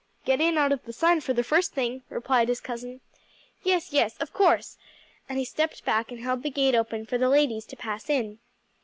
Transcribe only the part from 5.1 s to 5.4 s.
and